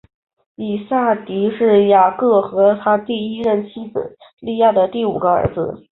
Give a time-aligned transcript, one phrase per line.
[0.55, 5.85] 以萨迦是雅各和他第一任妻子利亚的第五个儿子。